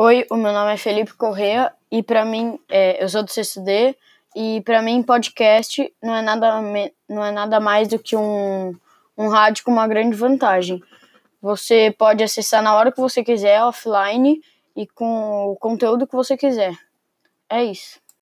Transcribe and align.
Oi, 0.00 0.24
o 0.30 0.36
meu 0.36 0.52
nome 0.52 0.72
é 0.72 0.76
Felipe 0.76 1.12
Correa 1.14 1.72
e 1.90 2.04
para 2.04 2.24
mim, 2.24 2.56
é, 2.68 3.02
eu 3.02 3.08
sou 3.08 3.20
do 3.24 3.32
CSD 3.32 3.96
e 4.36 4.60
para 4.60 4.80
mim 4.80 5.02
podcast 5.02 5.92
não 6.00 6.14
é 6.14 6.22
nada, 6.22 6.62
não 7.08 7.24
é 7.24 7.32
nada 7.32 7.58
mais 7.58 7.88
do 7.88 7.98
que 7.98 8.14
um, 8.14 8.76
um 9.16 9.26
rádio 9.26 9.64
com 9.64 9.72
uma 9.72 9.88
grande 9.88 10.16
vantagem. 10.16 10.80
Você 11.42 11.92
pode 11.98 12.22
acessar 12.22 12.62
na 12.62 12.76
hora 12.76 12.92
que 12.92 13.00
você 13.00 13.24
quiser, 13.24 13.60
offline 13.64 14.40
e 14.76 14.86
com 14.86 15.48
o 15.48 15.56
conteúdo 15.56 16.06
que 16.06 16.14
você 16.14 16.36
quiser. 16.36 16.78
É 17.50 17.64
isso. 17.64 17.98